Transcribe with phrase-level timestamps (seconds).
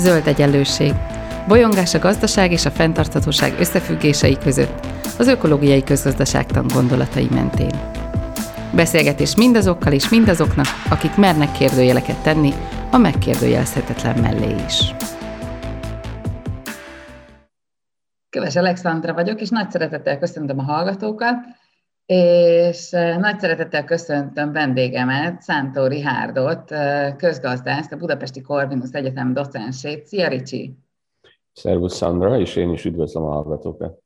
[0.00, 0.94] Zöld egyenlőség.
[1.48, 4.86] Bolyongás a gazdaság és a fenntarthatóság összefüggései között,
[5.18, 7.80] az ökológiai közgazdaságtan gondolatai mentén.
[8.74, 12.52] Beszélgetés mindazokkal és mindazoknak, akik mernek kérdőjeleket tenni,
[12.90, 14.94] a megkérdőjelezhetetlen mellé is.
[18.30, 21.34] Köves Alexandra vagyok, és nagy szeretettel köszöntöm a hallgatókat,
[22.12, 26.74] és nagy szeretettel köszöntöm vendégemet, Szántó Rihárdot,
[27.16, 30.06] közgazdászt, a Budapesti Corvinus Egyetem docensét.
[30.06, 30.78] Szia, Ricsi!
[31.52, 33.98] Szervusz, Szandra, és én is üdvözlöm a hallgatókat.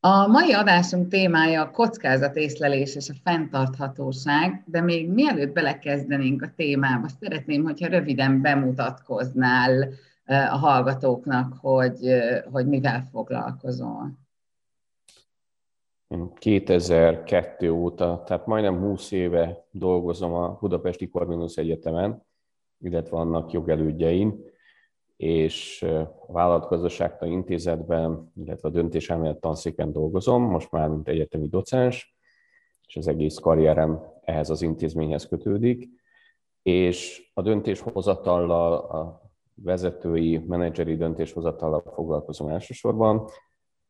[0.00, 7.08] A mai adásunk témája a kockázatészlelés és a fenntarthatóság, de még mielőtt belekezdenénk a témába,
[7.20, 9.88] szeretném, hogyha röviden bemutatkoznál
[10.26, 11.98] a hallgatóknak, hogy,
[12.52, 14.24] hogy mivel foglalkozol.
[16.38, 22.26] 2002 óta, tehát majdnem 20 éve dolgozom a Budapesti Corvinus Egyetemen,
[22.78, 24.44] illetve annak jogelődjein,
[25.16, 25.82] és
[26.26, 32.16] a Vállalatgazdaságtan Intézetben, illetve a döntéselmélet tanszéken dolgozom, most már mint egyetemi docens,
[32.86, 35.88] és az egész karrierem ehhez az intézményhez kötődik,
[36.62, 43.28] és a döntéshozatallal, a vezetői, menedzseri döntéshozatallal foglalkozom elsősorban,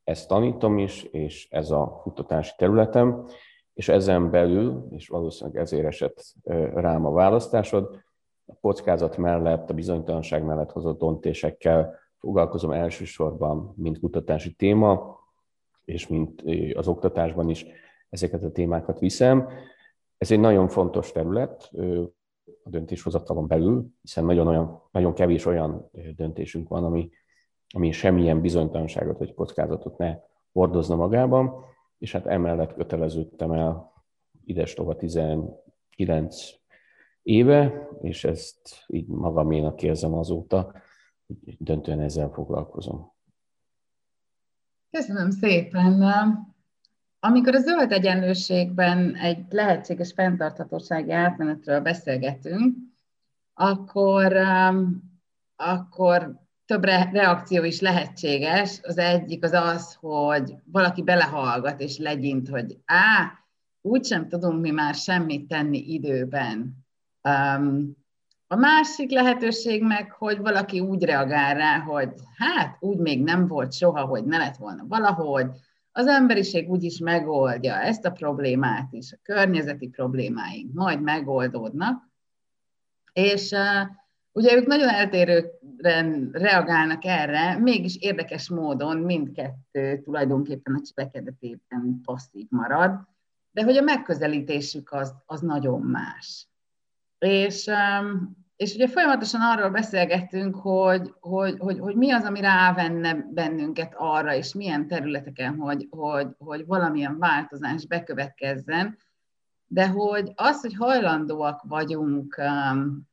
[0.06, 3.26] ezt tanítom is, és ez a kutatási területem,
[3.74, 6.34] és ezen belül, és valószínűleg ezért esett
[6.74, 8.04] rám a választásod,
[8.46, 15.18] a kockázat mellett, a bizonytalanság mellett hozott döntésekkel foglalkozom elsősorban, mint kutatási téma,
[15.84, 16.42] és mint
[16.74, 17.66] az oktatásban is
[18.08, 19.48] ezeket a témákat viszem.
[20.18, 21.70] Ez egy nagyon fontos terület
[22.62, 27.10] a döntéshozatalon belül, hiszen nagyon, olyan, nagyon kevés olyan döntésünk van, ami
[27.74, 30.16] ami semmilyen bizonytalanságot vagy kockázatot ne
[30.52, 31.64] hordozna magában,
[31.98, 33.92] és hát emellett köteleződtem el
[34.44, 36.36] idestova 19
[37.22, 40.72] éve, és ezt így magaménak érzem azóta,
[41.26, 43.12] hogy döntően ezzel foglalkozom.
[44.90, 46.02] Köszönöm szépen.
[47.20, 52.76] Amikor a zöld egyenlőségben egy lehetséges fenntarthatósági átmenetről beszélgetünk,
[53.54, 54.36] akkor,
[55.56, 58.80] akkor több reakció is lehetséges.
[58.82, 63.32] Az egyik az az, hogy valaki belehallgat és legyint, hogy á,
[63.80, 66.76] úgysem tudunk mi már semmit tenni időben.
[67.22, 67.96] Um,
[68.46, 73.72] a másik lehetőség meg, hogy valaki úgy reagál rá, hogy hát úgy még nem volt
[73.72, 75.46] soha, hogy ne lett volna valahogy,
[75.92, 82.08] az emberiség úgyis megoldja ezt a problémát is, a környezeti problémáink majd megoldódnak,
[83.12, 83.88] és uh,
[84.36, 93.00] Ugye ők nagyon eltérően reagálnak erre, mégis érdekes módon mindkettő tulajdonképpen a cselekedetében passzív marad,
[93.50, 96.48] de hogy a megközelítésük az, az nagyon más.
[97.18, 103.26] És, um, és ugye folyamatosan arról beszélgettünk, hogy, hogy, hogy, hogy mi az, ami rávenne
[103.30, 108.98] bennünket arra, és milyen területeken, hogy, hogy, hogy valamilyen változás bekövetkezzen,
[109.66, 113.08] de hogy az, hogy hajlandóak vagyunk um,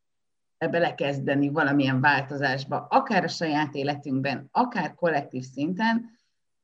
[0.67, 6.09] belekezdeni valamilyen változásba, akár a saját életünkben, akár kollektív szinten,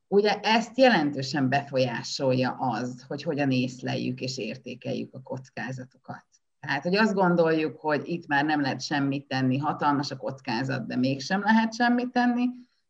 [0.08, 6.24] ugye ezt jelentősen befolyásolja az, hogy hogyan észleljük és értékeljük a kockázatokat.
[6.60, 10.96] Tehát, hogy azt gondoljuk, hogy itt már nem lehet semmit tenni, hatalmas a kockázat, de
[10.96, 12.46] mégsem lehet semmit tenni,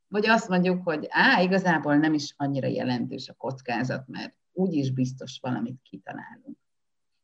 [0.08, 5.38] vagy azt mondjuk, hogy á, igazából nem is annyira jelentős a kockázat, mert úgyis biztos
[5.40, 6.58] valamit kitalálunk.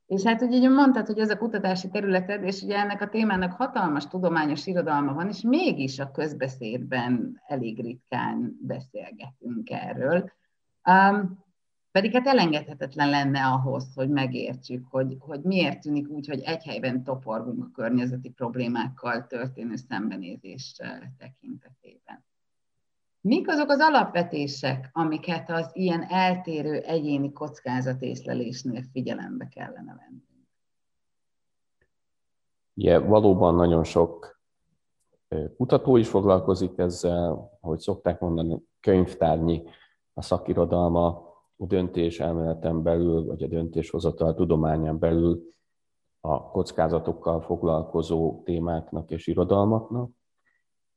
[0.06, 4.06] És hát ugye mondtad, hogy ez a kutatási területed, és ugye ennek a témának hatalmas
[4.06, 10.32] tudományos irodalma van, és mégis a közbeszédben elég ritkán beszélgetünk erről.
[10.88, 11.44] Um,
[11.90, 17.04] pedig hát elengedhetetlen lenne ahhoz, hogy megértsük, hogy, hogy miért tűnik úgy, hogy egy helyben
[17.04, 20.76] toporgunk a környezeti problémákkal történő szembenézés
[21.18, 22.24] tekintetében.
[23.26, 30.22] Mik azok az alapvetések, amiket az ilyen eltérő egyéni kockázatészlelésnél figyelembe kellene venni?
[32.74, 34.40] Ugye valóban nagyon sok
[35.56, 39.62] kutató is foglalkozik ezzel, hogy szokták mondani, könyvtárnyi
[40.14, 41.06] a szakirodalma
[41.56, 45.54] a döntés elméleten belül, vagy a döntéshozatal tudományán belül
[46.20, 50.10] a kockázatokkal foglalkozó témáknak és irodalmaknak,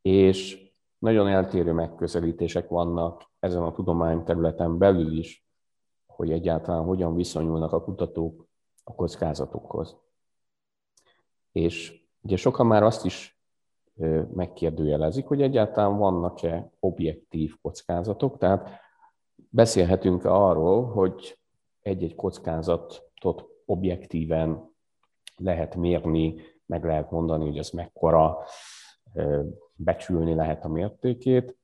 [0.01, 0.68] és
[0.99, 5.45] nagyon eltérő megközelítések vannak ezen a tudományterületen belül is,
[6.05, 8.47] hogy egyáltalán hogyan viszonyulnak a kutatók
[8.83, 9.97] a kockázatokhoz.
[11.51, 13.39] És ugye sokan már azt is
[14.33, 18.69] megkérdőjelezik, hogy egyáltalán vannak-e objektív kockázatok, tehát
[19.49, 21.39] beszélhetünk arról, hogy
[21.81, 24.75] egy-egy kockázatot objektíven
[25.35, 26.35] lehet mérni,
[26.65, 28.37] meg lehet mondani, hogy az mekkora
[29.75, 31.57] becsülni lehet a mértékét.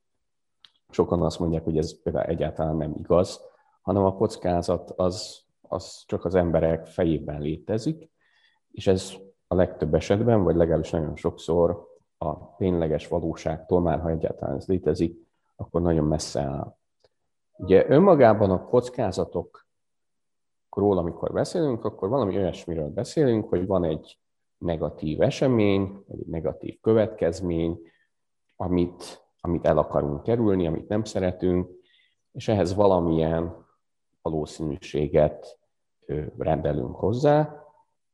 [0.90, 3.42] Sokan azt mondják, hogy ez egyáltalán nem igaz,
[3.82, 8.10] hanem a kockázat az, az csak az emberek fejében létezik,
[8.72, 9.14] és ez
[9.48, 11.88] a legtöbb esetben, vagy legalábbis nagyon sokszor
[12.18, 16.78] a tényleges valóságtól, már ha egyáltalán ez létezik, akkor nagyon messze áll.
[17.58, 19.68] Ugye önmagában a kockázatokról,
[20.98, 24.20] amikor beszélünk, akkor valami olyasmiről beszélünk, hogy van egy
[24.58, 27.80] negatív esemény, egy negatív következmény,
[28.56, 31.70] amit, amit el akarunk kerülni, amit nem szeretünk,
[32.32, 33.66] és ehhez valamilyen
[34.22, 35.60] valószínűséget
[36.38, 37.66] rendelünk hozzá,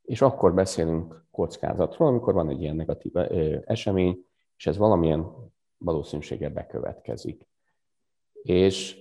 [0.01, 3.11] és akkor beszélünk kockázatról, amikor van egy ilyen negatív
[3.65, 4.25] esemény,
[4.57, 5.31] és ez valamilyen
[5.77, 7.47] valószínűséggel bekövetkezik.
[8.41, 8.97] És,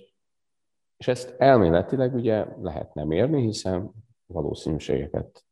[0.97, 3.91] és ezt elméletileg ugye lehetne mérni, hiszen
[4.25, 5.45] valószínűségeket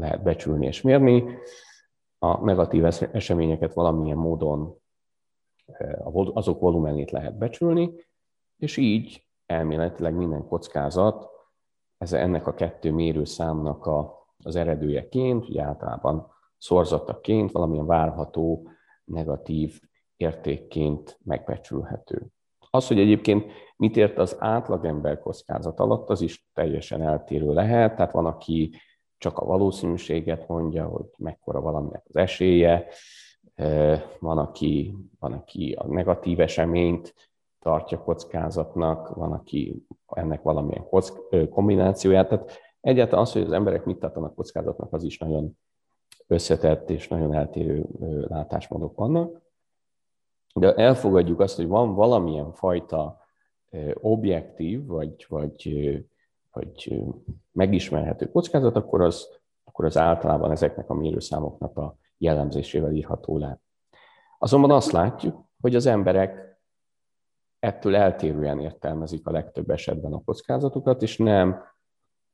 [0.00, 1.38] lehet becsülni és mérni,
[2.18, 4.78] a negatív eseményeket valamilyen módon
[6.32, 7.92] azok volumenét lehet becsülni,
[8.56, 11.30] és így elméletileg minden kockázat
[12.02, 18.68] ez ennek a kettő mérőszámnak a, az eredőjeként, ugye általában szorzataként valamilyen várható
[19.04, 19.80] negatív
[20.16, 22.26] értékként megbecsülhető.
[22.70, 27.96] Az, hogy egyébként mit ért az átlagember kockázat alatt, az is teljesen eltérő lehet.
[27.96, 28.72] Tehát van, aki
[29.20, 32.86] csak a valószínűséget mondja, hogy mekkora valaminek az esélye,
[34.18, 37.14] van, aki, van, aki a negatív eseményt
[37.58, 42.28] tartja kockázatnak, van, aki ennek valamilyen kock, kombinációját.
[42.28, 45.58] Tehát egyáltalán az, hogy az emberek mit tartanak kockázatnak, az is nagyon
[46.26, 47.86] összetett és nagyon eltérő
[48.28, 49.42] látásmódok vannak.
[50.54, 53.18] De elfogadjuk azt, hogy van valamilyen fajta
[53.94, 56.06] objektív, vagy, vagy,
[56.52, 57.02] vagy
[57.52, 59.28] megismerhető kockázat, akkor az,
[59.64, 63.60] akkor az általában ezeknek a mérőszámoknak a jellemzésével írható le.
[64.38, 66.60] Azonban azt látjuk, hogy az emberek
[67.58, 71.62] ettől eltérően értelmezik a legtöbb esetben a kockázatokat, és nem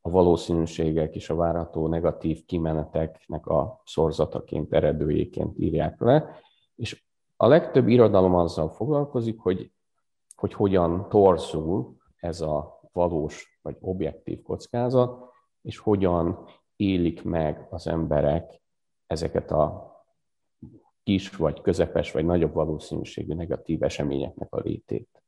[0.01, 6.41] a valószínűségek és a várható negatív kimeneteknek a szorzataként, eredőjéként írják le,
[6.75, 7.05] és
[7.37, 9.73] a legtöbb irodalom azzal foglalkozik, hogy,
[10.37, 15.33] hogy hogyan torzul ez a valós vagy objektív kockázat,
[15.63, 16.45] és hogyan
[16.77, 18.61] élik meg az emberek
[19.07, 19.95] ezeket a
[21.03, 25.23] kis, vagy közepes, vagy nagyobb valószínűségű negatív eseményeknek a létét.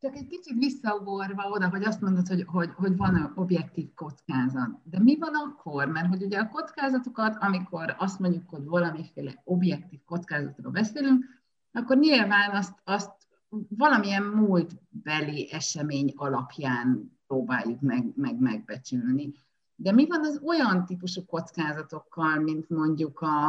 [0.00, 4.70] Csak egy kicsit visszaugorva oda, hogy azt mondod, hogy, hogy, hogy van objektív kockázat.
[4.84, 5.88] De mi van akkor?
[5.88, 11.24] Mert hogy ugye a kockázatokat, amikor azt mondjuk, hogy valamiféle objektív kockázatról beszélünk,
[11.72, 13.20] akkor nyilván azt, azt
[13.68, 19.32] valamilyen múltbeli esemény alapján próbáljuk meg, meg megbecsülni.
[19.74, 23.48] De mi van az olyan típusú kockázatokkal, mint mondjuk a,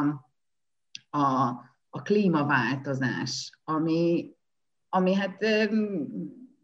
[1.10, 1.48] a,
[1.90, 4.32] a klímaváltozás, ami,
[4.90, 5.46] ami hát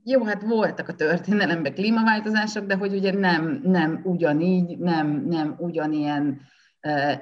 [0.03, 6.41] jó, hát voltak a történelemben klímaváltozások, de hogy ugye nem, nem ugyanígy, nem, nem ugyanilyen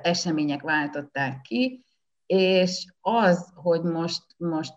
[0.01, 1.83] események váltották ki,
[2.25, 4.73] és az, hogy most, most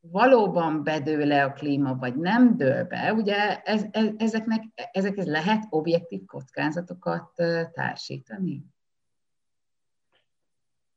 [0.00, 4.62] valóban bedől a klíma, vagy nem dől be, ugye ez, ez, ezeknek,
[4.92, 7.32] ezekhez lehet objektív kockázatokat
[7.72, 8.64] társítani?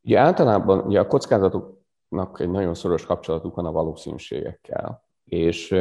[0.02, 5.72] Ugye általában ugye a kockázatoknak egy nagyon szoros kapcsolatuk van a valószínűségekkel, és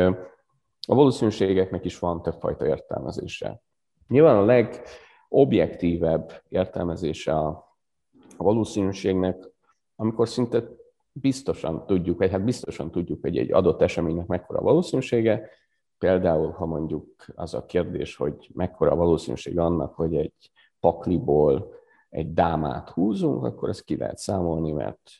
[0.86, 3.62] a valószínűségeknek is van többfajta értelmezése.
[4.08, 4.68] Nyilván a
[5.28, 7.76] legobjektívebb értelmezése a
[8.36, 9.48] valószínűségnek,
[9.96, 10.64] amikor szinte
[11.12, 15.48] biztosan tudjuk, vagy hát biztosan tudjuk, hogy egy adott eseménynek mekkora a valószínűsége.
[15.98, 20.50] Például, ha mondjuk az a kérdés, hogy mekkora a valószínűség annak, hogy egy
[20.80, 21.74] pakliból
[22.08, 25.10] egy dámát húzunk, akkor ezt ki lehet számolni, mert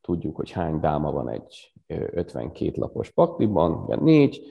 [0.00, 4.42] tudjuk, hogy hány dáma van egy 52 lapos pakliban, ugye négy,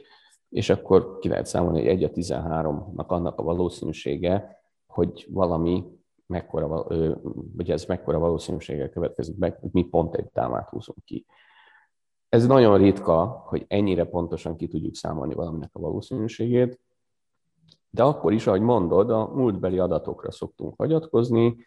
[0.49, 5.83] és akkor ki lehet számolni, hogy 1 a 13-nak annak a valószínűsége, hogy valami
[6.31, 6.85] mekkora,
[7.55, 11.25] vagy ez mekkora valószínűséggel következik meg, hogy mi pont egy támát húzunk ki.
[12.29, 16.79] Ez nagyon ritka, hogy ennyire pontosan ki tudjuk számolni valaminek a valószínűségét,
[17.89, 21.65] de akkor is, ahogy mondod, a múltbeli adatokra szoktunk hagyatkozni,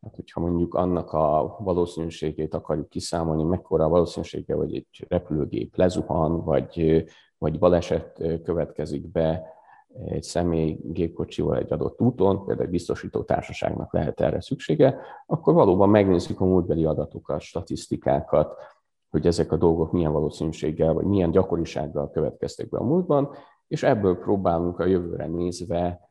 [0.00, 6.44] hát hogyha mondjuk annak a valószínűségét akarjuk kiszámolni, mekkora a valószínűsége, hogy egy repülőgép lezuhan,
[6.44, 7.04] vagy,
[7.38, 9.52] vagy baleset következik be,
[10.06, 15.88] egy személy gépkocsival egy adott úton, például egy biztosító társaságnak lehet erre szüksége, akkor valóban
[15.88, 18.54] megnézzük a múltbeli adatokat, statisztikákat,
[19.10, 23.34] hogy ezek a dolgok milyen valószínűséggel, vagy milyen gyakorisággal következtek be a múltban,
[23.66, 26.10] és ebből próbálunk a jövőre nézve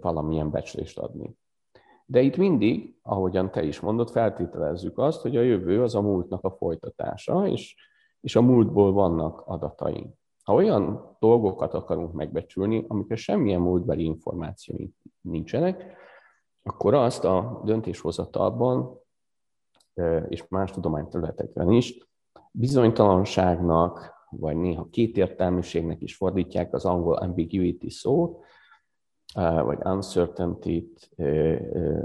[0.00, 1.36] valamilyen becslést adni.
[2.06, 6.44] De itt mindig, ahogyan te is mondod, feltételezzük azt, hogy a jövő az a múltnak
[6.44, 7.76] a folytatása, és,
[8.20, 10.14] és a múltból vannak adataink.
[10.44, 15.96] Ha olyan dolgokat akarunk megbecsülni, amikor semmilyen múltbeli információink nincsenek,
[16.62, 19.00] akkor azt a döntéshozatalban
[20.28, 22.08] és más tudományterületekben is
[22.50, 28.44] bizonytalanságnak, vagy néha kétértelműségnek is fordítják az angol ambiguity szót,
[29.34, 31.10] vagy uncertainty-t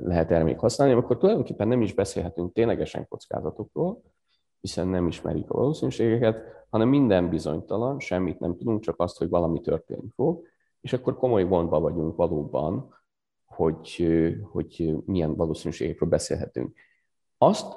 [0.01, 4.01] lehet erre még használni, akkor tulajdonképpen nem is beszélhetünk ténylegesen kockázatokról,
[4.61, 9.61] hiszen nem ismerjük a valószínűségeket, hanem minden bizonytalan, semmit nem tudunk, csak azt, hogy valami
[9.61, 10.41] történni fog,
[10.81, 12.95] és akkor komoly gondba vagyunk valóban,
[13.45, 14.07] hogy,
[14.51, 16.77] hogy milyen valószínűségekről beszélhetünk.
[17.37, 17.75] Azt,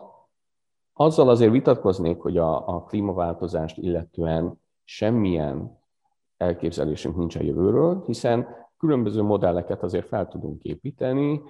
[0.92, 5.80] azzal azért vitatkoznék, hogy a, a klímaváltozást illetően semmilyen
[6.36, 11.42] elképzelésünk nincs a jövőről, hiszen különböző modelleket azért fel tudunk építeni,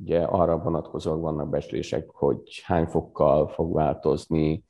[0.00, 4.64] ugye arra vonatkozóan vannak becslések, hogy hány fokkal fog változni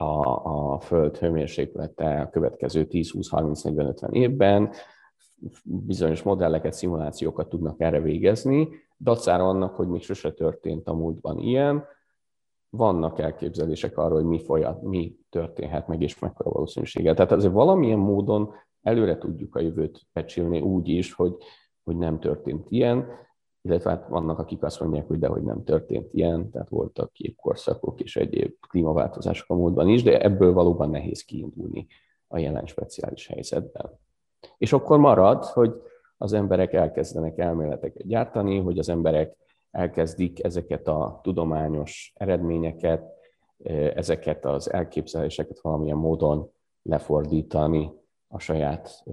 [0.00, 4.70] a, a Föld hőmérséklete a következő 10, 20, 30, 40, 50 évben,
[5.62, 11.84] bizonyos modelleket, szimulációkat tudnak erre végezni, dacára annak, hogy még sose történt a múltban ilyen,
[12.70, 17.14] vannak elképzelések arról, hogy mi folyat, mi történhet meg, és mekkora valószínűséggel.
[17.14, 21.36] Tehát azért valamilyen módon előre tudjuk a jövőt becsülni úgy is, hogy,
[21.84, 23.06] hogy nem történt ilyen,
[23.68, 28.16] illetve hát vannak, akik azt mondják, hogy dehogy nem történt ilyen, tehát voltak képkorszakok és
[28.16, 31.86] egyéb klímaváltozások a múltban is, de ebből valóban nehéz kiindulni
[32.28, 33.90] a jelen speciális helyzetben.
[34.58, 35.82] És akkor marad, hogy
[36.16, 39.36] az emberek elkezdenek elméleteket gyártani, hogy az emberek
[39.70, 43.16] elkezdik ezeket a tudományos eredményeket,
[43.94, 46.50] ezeket az elképzeléseket valamilyen módon
[46.82, 47.92] lefordítani
[48.28, 49.04] a saját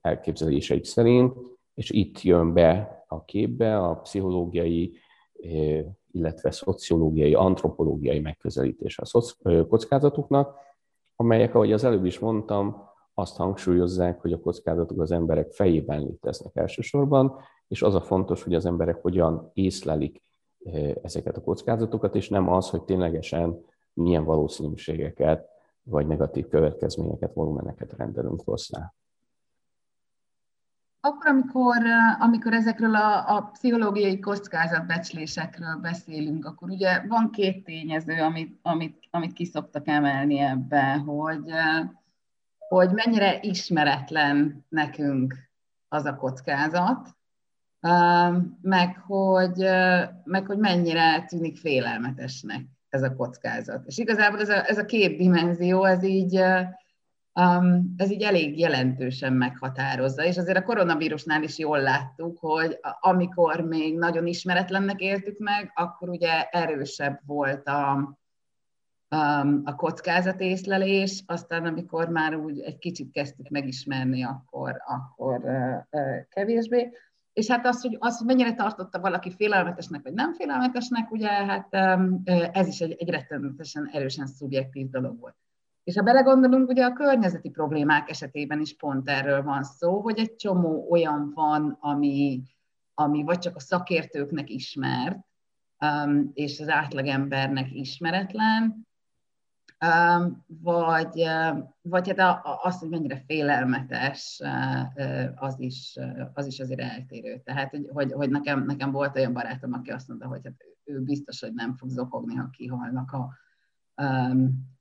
[0.00, 1.34] elképzeléseik szerint,
[1.78, 4.96] és itt jön be a képbe a pszichológiai,
[6.10, 10.56] illetve szociológiai, antropológiai megközelítés a kockázatoknak,
[11.16, 16.56] amelyek, ahogy az előbb is mondtam, azt hangsúlyozzák, hogy a kockázatok az emberek fejében léteznek
[16.56, 17.36] elsősorban,
[17.68, 20.22] és az a fontos, hogy az emberek hogyan észlelik
[21.02, 25.48] ezeket a kockázatokat, és nem az, hogy ténylegesen milyen valószínűségeket
[25.82, 28.94] vagy negatív következményeket, volumeneket rendelünk hozzá.
[31.00, 31.76] Akkor, amikor,
[32.18, 39.32] amikor ezekről a, a pszichológiai kockázatbecslésekről beszélünk, akkor ugye van két tényező, amit, amit, amit
[39.32, 41.50] kiszoktak emelni ebbe, hogy,
[42.68, 45.34] hogy mennyire ismeretlen nekünk
[45.88, 47.16] az a kockázat,
[48.60, 49.58] meg hogy,
[50.24, 53.86] meg hogy mennyire tűnik félelmetesnek ez a kockázat.
[53.86, 56.40] És igazából ez a, ez a két dimenzió, ez így,
[57.38, 63.60] um, ez így elég jelentősen meghatározza, és azért a koronavírusnál is jól láttuk, hogy amikor
[63.60, 68.16] még nagyon ismeretlennek éltük meg, akkor ugye erősebb volt a,
[69.16, 76.28] um, a kockázatészlelés, aztán amikor már úgy egy kicsit kezdtük megismerni, akkor, akkor uh, uh,
[76.28, 76.90] kevésbé.
[77.32, 81.74] És hát az, hogy, az, hogy mennyire tartotta valaki félelmetesnek, vagy nem félelmetesnek, ugye hát
[82.52, 85.36] ez is egy, egy rettenetesen erősen szubjektív dolog volt.
[85.88, 90.34] És ha belegondolunk, ugye a környezeti problémák esetében is pont erről van szó, hogy egy
[90.34, 92.42] csomó olyan van, ami,
[92.94, 95.18] ami vagy csak a szakértőknek ismert,
[96.32, 98.86] és az átlagembernek ismeretlen,
[100.46, 101.28] vagy,
[101.82, 104.40] vagy hát az, hogy mennyire félelmetes,
[105.34, 105.96] az is,
[106.32, 107.40] az is azért eltérő.
[107.44, 111.00] Tehát, hogy, hogy, hogy nekem, nekem volt olyan barátom, aki azt mondta, hogy hát ő
[111.00, 113.32] biztos, hogy nem fog zokogni, ha kihalnak a
[114.02, 114.76] um,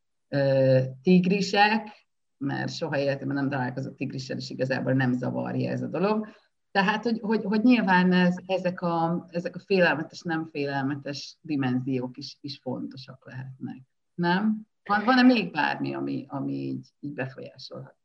[1.01, 2.07] tigrisek,
[2.37, 6.27] mert soha életemben nem találkozott tigrissel, és igazából nem zavarja ez a dolog.
[6.71, 12.37] Tehát, hogy, hogy, hogy nyilván ez, ezek, a, ezek a félelmetes, nem félelmetes dimenziók is,
[12.41, 13.81] is fontosak lehetnek.
[14.13, 14.67] Nem?
[14.83, 17.97] Van, van-e még bármi, ami, ami így, így befolyásolhatja?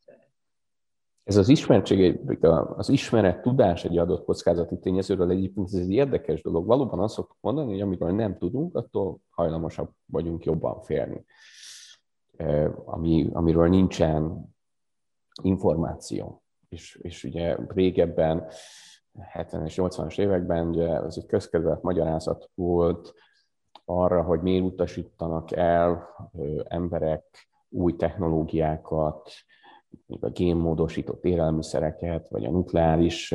[1.24, 2.20] Ez az ismertség,
[2.76, 6.66] az ismeret, tudás egy adott kockázati tényezőről egyébként ez egy érdekes dolog.
[6.66, 11.24] Valóban azt szoktuk mondani, hogy amikor nem tudunk, attól hajlamosabb vagyunk jobban félni.
[12.84, 14.44] Ami, amiről nincsen
[15.42, 16.42] információ.
[16.68, 18.46] És, és ugye régebben,
[19.34, 23.14] 70-es, 80-as években ugye ez egy közkedvelt magyarázat volt,
[23.84, 26.08] arra, hogy miért utasítanak el
[26.68, 27.24] emberek
[27.68, 29.30] új technológiákat,
[30.20, 33.34] a génmódosított élelmiszereket, vagy a nukleáris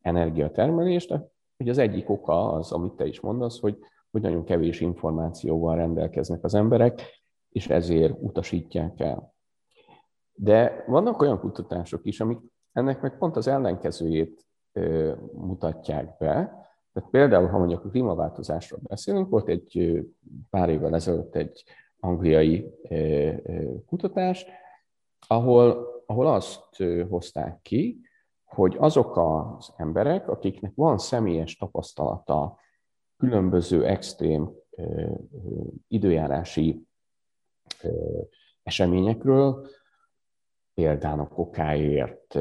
[0.00, 1.08] energiatermelést,
[1.56, 3.78] hogy az egyik oka az, amit te is mondasz, hogy,
[4.10, 7.21] hogy nagyon kevés információval rendelkeznek az emberek,
[7.52, 9.34] és ezért utasítják el.
[10.34, 12.38] De vannak olyan kutatások is, amik
[12.72, 14.46] ennek meg pont az ellenkezőjét
[15.32, 16.60] mutatják be,
[16.92, 20.00] Tehát például, ha mondjuk a klímaváltozásról beszélünk, volt egy
[20.50, 21.64] pár évvel ezelőtt egy
[22.00, 22.70] angliai
[23.86, 24.46] kutatás,
[25.26, 28.00] ahol, ahol azt hozták ki,
[28.44, 32.58] hogy azok az emberek, akiknek van személyes tapasztalata
[33.16, 34.50] különböző extrém
[35.88, 36.86] időjárási
[38.62, 39.66] eseményekről,
[40.74, 42.38] például a kokáért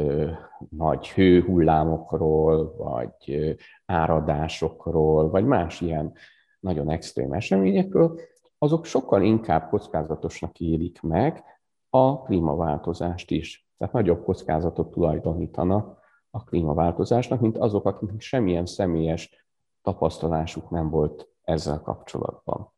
[0.69, 6.13] nagy hőhullámokról, vagy áradásokról, vagy más ilyen
[6.59, 8.19] nagyon extrém eseményekről,
[8.57, 11.43] azok sokkal inkább kockázatosnak élik meg
[11.89, 13.69] a klímaváltozást is.
[13.77, 15.99] Tehát nagyobb kockázatot tulajdonítanak
[16.29, 19.45] a klímaváltozásnak, mint azok, akiknek semmilyen személyes
[19.81, 22.73] tapasztalásuk nem volt ezzel kapcsolatban.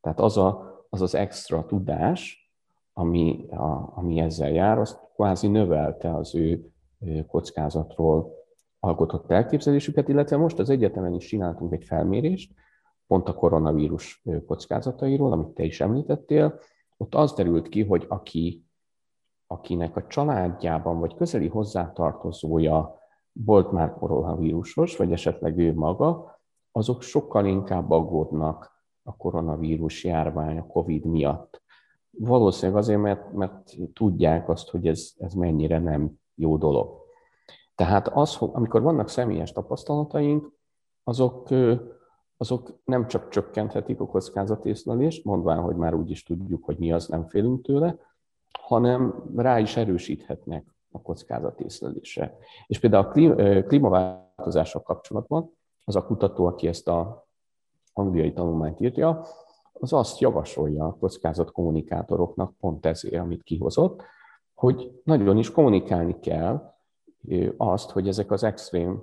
[0.00, 2.50] Tehát az a, az, az extra tudás,
[2.92, 6.70] ami, a, ami ezzel jár, az kvázi növelte az ő
[7.26, 8.34] kockázatról
[8.80, 12.52] alkotott elképzelésüket, illetve most az egyetemen is csináltunk egy felmérést,
[13.06, 16.58] pont a koronavírus kockázatairól, amit te is említettél,
[16.96, 18.64] ott az derült ki, hogy aki,
[19.46, 22.98] akinek a családjában vagy közeli hozzátartozója
[23.32, 26.38] volt már koronavírusos, vagy esetleg ő maga,
[26.72, 28.75] azok sokkal inkább aggódnak
[29.06, 31.62] a koronavírus járvány, a COVID miatt.
[32.10, 37.04] Valószínűleg azért, mert, mert tudják azt, hogy ez, ez mennyire nem jó dolog.
[37.74, 40.52] Tehát az, amikor vannak személyes tapasztalataink,
[41.04, 41.48] azok,
[42.36, 47.06] azok nem csak csökkenthetik a kockázatészlelést, mondván, hogy már úgy is tudjuk, hogy mi az,
[47.06, 47.98] nem félünk tőle,
[48.60, 52.36] hanem rá is erősíthetnek a kockázatészlelésre.
[52.66, 57.25] És például a klímaváltozással kapcsolatban az a kutató, aki ezt a
[57.96, 59.24] angliai tanulmányt írja,
[59.72, 64.02] az azt javasolja a kockázat kommunikátoroknak, pont ezért, amit kihozott,
[64.54, 66.74] hogy nagyon is kommunikálni kell
[67.56, 69.02] azt, hogy ezek az extrém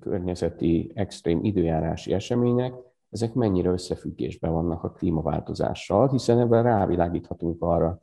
[0.00, 2.74] környezeti, extrém időjárási események,
[3.10, 8.00] ezek mennyire összefüggésben vannak a klímaváltozással, hiszen ebben rávilágíthatunk arra,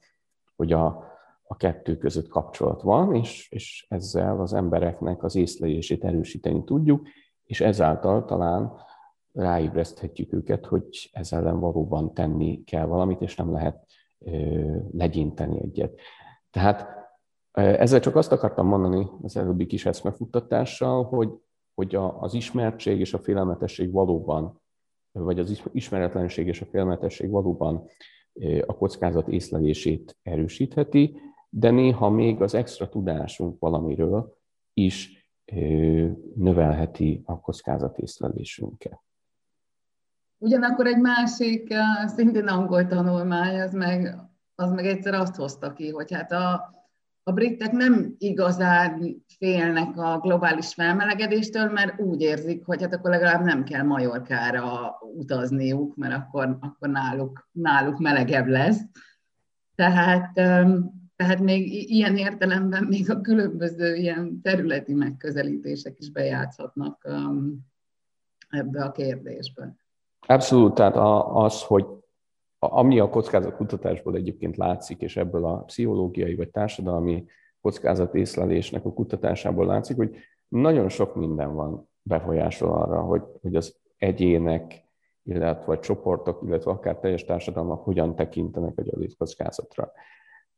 [0.56, 1.04] hogy a,
[1.44, 7.08] a kettő között kapcsolat van, és, és ezzel az embereknek az észlelését erősíteni tudjuk,
[7.44, 8.88] és ezáltal talán
[9.40, 13.86] ráébreszthetjük őket, hogy ezzel ellen valóban tenni kell valamit, és nem lehet
[14.92, 16.00] legyinteni egyet.
[16.50, 16.88] Tehát
[17.52, 21.30] ezzel csak azt akartam mondani az előbbi kis eszmefuttatással, hogy,
[21.74, 24.62] hogy a, az ismertség és a félelmetesség valóban,
[25.12, 27.88] vagy az ismeretlenség és a félelmetesség valóban
[28.66, 34.38] a kockázat észlelését erősítheti, de néha még az extra tudásunk valamiről
[34.74, 35.28] is
[36.36, 39.00] növelheti a kockázatészlelésünket.
[40.42, 41.74] Ugyanakkor egy másik,
[42.06, 44.16] szintén angol tanulmány, az meg,
[44.56, 46.74] az meg egyszer azt hozta ki, hogy hát a,
[47.24, 53.44] a britek nem igazán félnek a globális felmelegedéstől, mert úgy érzik, hogy hát akkor legalább
[53.44, 58.80] nem kell Majorkára utazniuk, mert akkor, akkor náluk, náluk melegebb lesz.
[59.76, 60.34] Tehát,
[61.16, 67.08] tehát még ilyen értelemben még a különböző ilyen területi megközelítések is bejátszhatnak
[68.50, 69.76] ebbe a kérdésbe.
[70.30, 70.96] Abszolút, tehát
[71.34, 71.86] az, hogy
[72.60, 77.26] ami a kockázatkutatásból egyébként látszik, és ebből a pszichológiai vagy társadalmi
[77.62, 80.16] kockázatészlelésnek a kutatásából látszik, hogy
[80.48, 84.84] nagyon sok minden van befolyásol arra, hogy, hogy az egyének,
[85.24, 89.92] illetve vagy csoportok, illetve akár teljes társadalmak hogyan tekintenek a gyógyít kockázatra.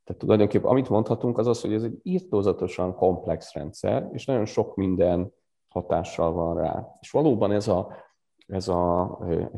[0.04, 4.76] Tehát tulajdonképpen amit mondhatunk az az, hogy ez egy írtózatosan komplex rendszer, és nagyon sok
[4.76, 5.34] minden
[5.68, 6.98] hatással van rá.
[7.00, 8.10] És valóban ez a
[8.52, 9.08] ez a,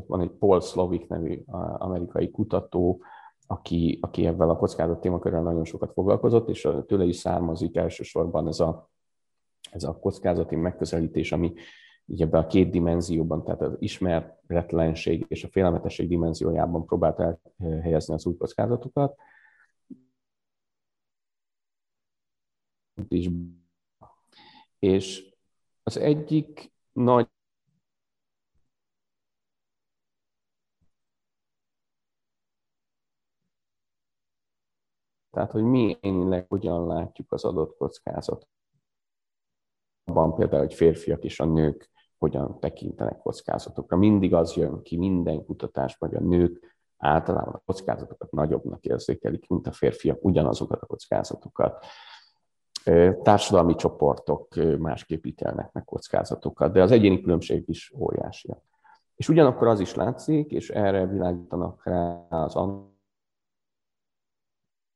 [0.06, 1.42] van egy Paul Slovik nevű
[1.78, 3.02] amerikai kutató,
[3.46, 8.60] aki, aki ebben a kockázat témakörrel nagyon sokat foglalkozott, és tőle is származik elsősorban ez
[8.60, 8.90] a,
[9.70, 11.54] ez a kockázati megközelítés, ami
[12.06, 18.26] így ebben a két dimenzióban, tehát az ismeretlenség és a félelmetesség dimenziójában próbált elhelyezni az
[18.26, 19.18] új kockázatokat.
[24.78, 25.32] És
[25.82, 27.28] az egyik nagy
[35.34, 38.48] Tehát, hogy mi énileg hogyan látjuk az adott kockázatot.
[40.04, 43.96] Van például, hogy férfiak és a nők hogyan tekintenek kockázatokra.
[43.96, 49.66] Mindig az jön ki minden kutatásban, hogy a nők általában a kockázatokat nagyobbnak érzékelik, mint
[49.66, 51.84] a férfiak ugyanazokat a kockázatokat.
[53.22, 58.54] Társadalmi csoportok másképp ítélnek meg kockázatokat, de az egyéni különbség is óriási.
[59.14, 62.54] És ugyanakkor az is látszik, és erre világítanak rá az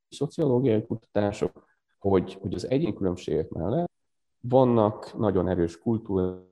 [0.09, 1.67] szociológiai kutatások,
[1.97, 3.91] hogy, hogy az egyén különbségek mellett
[4.41, 6.47] vannak nagyon erős kultúra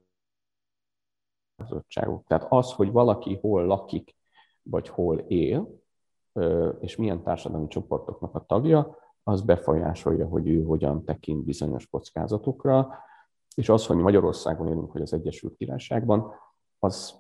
[1.58, 2.28] meghatározottságok.
[2.28, 4.16] Tehát az, hogy valaki hol lakik,
[4.62, 5.82] vagy hol él,
[6.80, 12.90] és milyen társadalmi csoportoknak a tagja, az befolyásolja, hogy ő hogyan tekint bizonyos kockázatokra,
[13.56, 16.32] és az, hogy Magyarországon élünk, hogy az Egyesült Királyságban,
[16.80, 17.16] az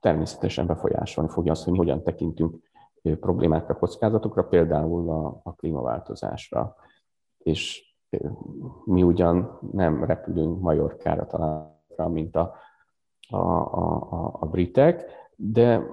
[0.00, 2.67] természetesen befolyásolni fogja azt, hogy hogyan tekintünk
[3.16, 6.76] problémákra, kockázatokra, például a, a klímaváltozásra.
[7.38, 7.94] És
[8.84, 12.54] mi ugyan nem repülünk Majorkára talán, mint a,
[13.28, 15.04] a, a, a britek,
[15.36, 15.86] de,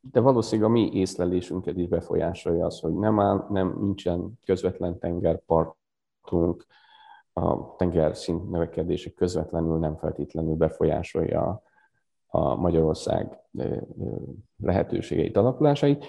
[0.00, 6.66] de valószínűleg a mi észlelésünket is befolyásolja az, hogy nem, áll, nem nincsen közvetlen tengerpartunk,
[7.32, 11.62] a tengerszint növekedése közvetlenül nem feltétlenül befolyásolja
[12.26, 13.38] a Magyarország
[14.62, 16.06] lehetőségeit, alakulásait,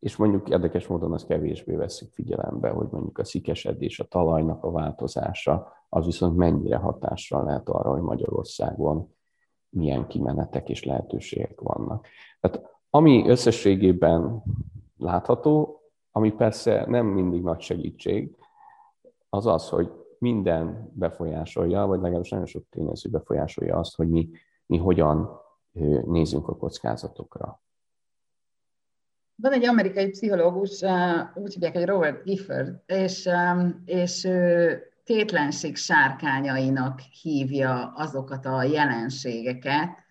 [0.00, 4.70] és mondjuk érdekes módon az kevésbé veszik figyelembe, hogy mondjuk a szikesedés, a talajnak a
[4.70, 9.14] változása, az viszont mennyire hatással lehet arra, hogy Magyarországon
[9.68, 12.06] milyen kimenetek és lehetőségek vannak.
[12.40, 14.42] Tehát ami összességében
[14.96, 15.80] látható,
[16.12, 18.36] ami persze nem mindig nagy segítség,
[19.28, 24.30] az az, hogy minden befolyásolja, vagy legalábbis nagyon sok tényező befolyásolja azt, hogy mi,
[24.66, 25.40] mi hogyan
[26.04, 27.60] nézünk a kockázatokra.
[29.40, 30.82] Van egy amerikai pszichológus,
[31.34, 33.28] úgy hívják, hogy Robert Gifford, és,
[33.84, 40.04] és ő tétlenség sárkányainak hívja azokat a jelenségeket,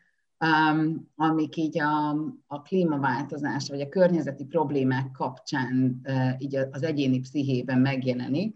[1.15, 2.09] amik így a,
[2.47, 6.01] a klímaváltozás vagy a környezeti problémák kapcsán
[6.37, 8.55] így az egyéni pszichében megjelenik,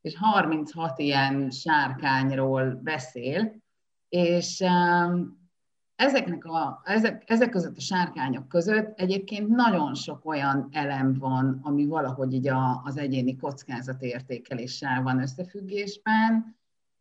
[0.00, 3.62] és 36 ilyen sárkányról beszél,
[4.08, 4.64] és
[6.02, 11.86] ezeknek a, ezek, ezek között a sárkányok között egyébként nagyon sok olyan elem van, ami
[11.86, 16.56] valahogy így a, az egyéni kockázatértékeléssel van összefüggésben.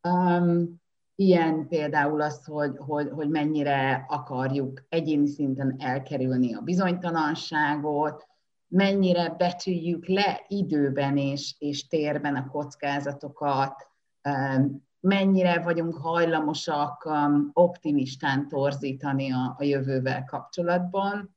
[0.08, 0.80] Um,
[1.16, 8.28] ilyen például az, hogy, hogy, hogy mennyire akarjuk egyéni szinten elkerülni a bizonytalanságot,
[8.68, 13.88] mennyire becsüljük le időben és, és térben a kockázatokat,
[15.02, 21.36] mennyire vagyunk hajlamosak um, optimistán torzítani a, a jövővel kapcsolatban,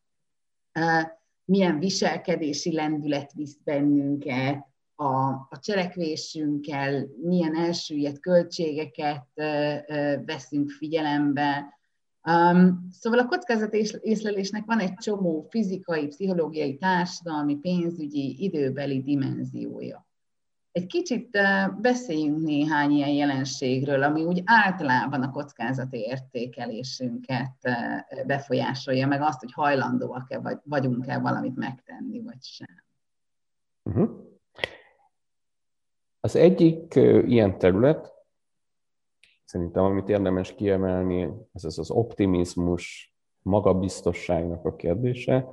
[1.44, 9.26] milyen viselkedési lendület visz bennünket, a, a cselekvésünkkel milyen elsüllyedt költségeket
[10.24, 11.78] veszünk figyelembe.
[12.30, 20.03] Um, szóval a kockázat észlelésnek van egy csomó fizikai, pszichológiai, társadalmi, pénzügyi, időbeli dimenziója.
[20.74, 21.38] Egy kicsit
[21.80, 27.54] beszéljünk néhány ilyen jelenségről, ami úgy általában a kockázati értékelésünket
[28.26, 32.84] befolyásolja, meg azt, hogy hajlandóak-e vagy, vagyunk-e valamit megtenni, vagy sem.
[33.82, 34.10] Uh-huh.
[36.20, 36.94] Az egyik
[37.26, 38.12] ilyen terület,
[39.44, 45.46] szerintem amit érdemes kiemelni, ez az az optimizmus, magabiztosságnak a kérdése,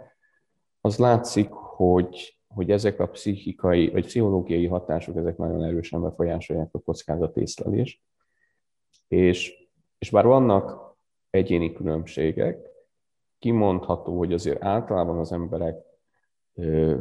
[0.81, 6.79] az látszik, hogy hogy ezek a pszichikai vagy pszichológiai hatások, ezek nagyon erősen befolyásolják a
[6.79, 8.01] kockázatészlelést.
[9.07, 10.95] És, és bár vannak
[11.29, 12.69] egyéni különbségek,
[13.39, 15.83] kimondható, hogy azért általában az emberek
[16.53, 16.97] ö,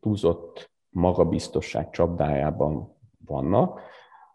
[0.00, 3.80] túlzott magabiztosság csapdájában vannak,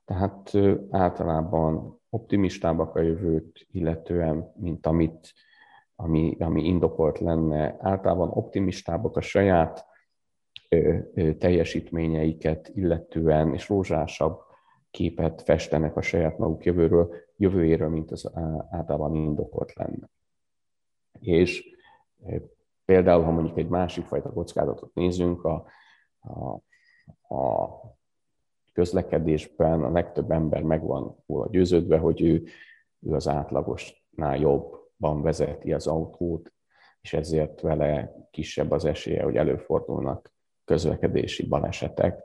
[0.06, 5.34] tehát ö, általában optimistábbak a jövőt illetően, mint amit,
[5.96, 7.78] ami, ami indokolt lenne.
[7.80, 9.86] Általában optimistábbak a saját
[11.38, 14.42] teljesítményeiket illetően, és rózsásabb
[14.92, 18.32] képet festenek a saját maguk jövőről, jövőjéről, mint az
[18.70, 20.10] általában indokolt lenne.
[21.20, 21.64] És
[22.86, 25.66] például, ha mondjuk egy másik fajta kockázatot nézünk, a,
[26.20, 26.50] a,
[27.36, 27.70] a
[28.74, 32.44] közlekedésben a legtöbb ember meg van róla győződve, hogy ő,
[33.00, 36.54] ő az átlagosnál jobban vezeti az autót,
[37.02, 40.38] és ezért vele kisebb az esélye, hogy előfordulnak
[40.70, 42.24] közlekedési balesetek,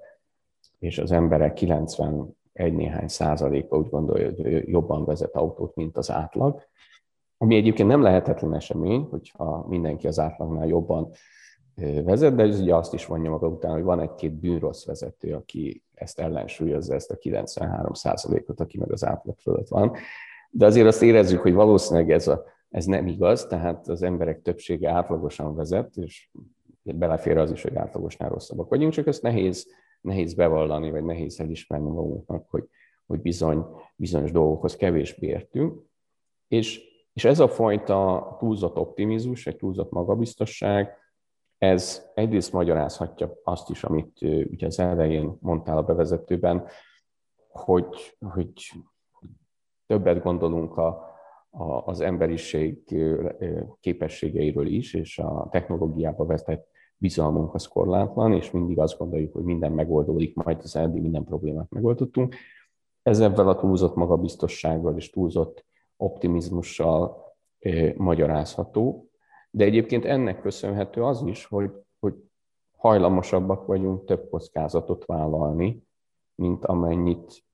[0.78, 6.62] és az emberek 91 néhány százaléka úgy gondolja, hogy jobban vezet autót, mint az átlag,
[7.38, 11.11] ami egyébként nem lehetetlen esemény, hogyha mindenki az átlagnál jobban
[12.04, 15.83] vezet, de ez ugye azt is vonja maga után, hogy van egy-két bűnrossz vezető, aki
[15.94, 19.92] ezt ellensúlyozza, ezt a 93 százalékot, aki meg az átlag fölött van.
[20.50, 24.90] De azért azt érezzük, hogy valószínűleg ez, a, ez nem igaz, tehát az emberek többsége
[24.90, 26.28] átlagosan vezet, és
[26.92, 29.66] belefér az is, hogy átlagosnál rosszabbak vagyunk, csak ezt nehéz,
[30.01, 32.68] nehéz bevallani, vagy nehéz elismerni magunknak, hogy,
[33.07, 33.64] hogy bizony,
[33.97, 35.83] bizonyos dolgokhoz kevésbé értünk.
[36.49, 36.81] És,
[37.12, 40.97] és ez a fajta túlzott optimizmus, egy túlzott magabiztosság,
[41.59, 46.66] ez egyrészt magyarázhatja azt is, amit ugye az elején mondtál a bevezetőben,
[47.49, 48.53] hogy, hogy
[49.87, 51.12] többet gondolunk a,
[51.85, 52.94] az emberiség
[53.81, 56.68] képességeiről is, és a technológiába vetett
[57.04, 61.70] bizalmunk az korlátlan, és mindig azt gondoljuk, hogy minden megoldódik, majd az eddig minden problémát
[61.70, 62.34] megoldottunk.
[63.02, 65.64] Ez ebben a túlzott magabiztossággal és túlzott
[65.96, 67.34] optimizmussal
[67.96, 69.10] magyarázható,
[69.50, 72.14] de egyébként ennek köszönhető az is, hogy, hogy
[72.76, 75.86] hajlamosabbak vagyunk több kockázatot vállalni,
[76.34, 77.44] mint amennyit,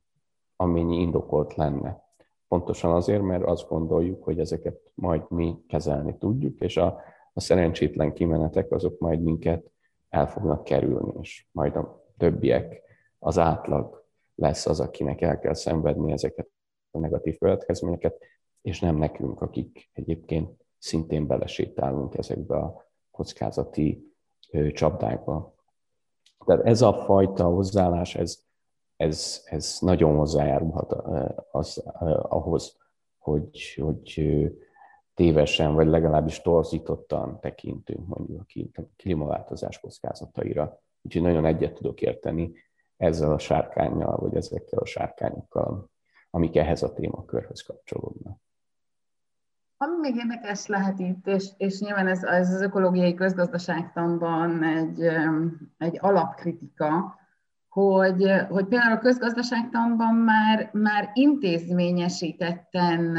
[0.56, 2.02] amennyi indokolt lenne.
[2.48, 7.00] Pontosan azért, mert azt gondoljuk, hogy ezeket majd mi kezelni tudjuk, és a,
[7.32, 9.70] a szerencsétlen kimenetek azok majd minket
[10.08, 12.82] el fognak kerülni, és majd a többiek,
[13.18, 16.48] az átlag lesz az, akinek el kell szenvedni ezeket
[16.90, 18.22] a negatív következményeket,
[18.62, 24.14] és nem nekünk, akik egyébként szintén belesétálunk ezekbe a kockázati
[24.72, 25.54] csapdákba.
[26.46, 28.38] Tehát ez a fajta hozzáállás, ez,
[28.96, 30.92] ez, ez nagyon hozzájárulhat
[31.50, 31.82] az,
[32.22, 32.78] ahhoz,
[33.18, 34.22] hogy, hogy
[35.14, 40.80] tévesen, vagy legalábbis torzítottan tekintünk mondjuk a klímaváltozás kockázataira.
[41.02, 42.52] Úgyhogy nagyon egyet tudok érteni
[42.96, 45.90] ezzel a sárkányjal, vagy ezekkel a sárkányokkal,
[46.30, 48.38] amik ehhez a témakörhöz kapcsolódnak.
[49.76, 55.00] Ami még érdekes lehet itt, és, és nyilván ez, ez az ökológiai közgazdaságtanban egy,
[55.78, 57.18] egy alapkritika,
[57.68, 63.18] hogy, hogy például a közgazdaságtanban már, már intézményesítetten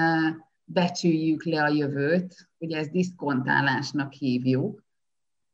[0.74, 4.84] becsüljük le a jövőt, ugye ezt diszkontálásnak hívjuk,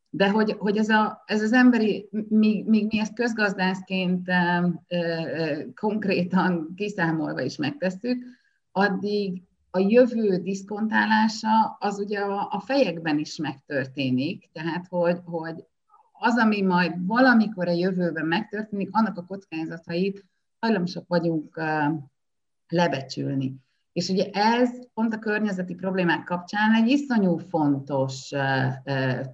[0.09, 5.65] de hogy, hogy ez, a, ez az emberi, míg, míg mi ezt közgazdászként e, e,
[5.75, 8.23] konkrétan kiszámolva is megtesszük,
[8.71, 15.63] addig a jövő diszkontálása az ugye a, a fejekben is megtörténik, tehát hogy, hogy
[16.11, 20.25] az, ami majd valamikor a jövőben megtörténik, annak a kockázatait
[20.59, 21.61] hajlamosak vagyunk
[22.67, 23.55] lebecsülni.
[23.97, 28.31] És ugye ez pont a környezeti problémák kapcsán egy iszonyú fontos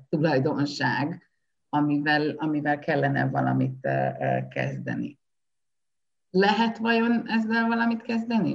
[0.09, 1.31] tulajdonság,
[1.69, 3.87] amivel, amivel kellene valamit
[4.49, 5.19] kezdeni.
[6.29, 8.53] Lehet vajon ezzel valamit kezdeni?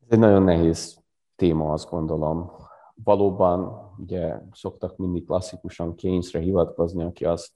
[0.00, 0.98] Ez egy nagyon nehéz
[1.36, 2.50] téma, azt gondolom.
[2.94, 7.52] Valóban, ugye szoktak mindig klasszikusan Keynesre hivatkozni, aki azt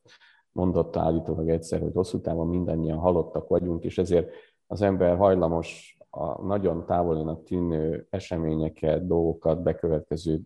[0.53, 4.31] mondotta állítólag egyszer, hogy hosszú távon mindannyian halottak vagyunk, és ezért
[4.71, 10.41] az ember hajlamos a nagyon távolinak tűnő eseményeket, dolgokat, bekövetkező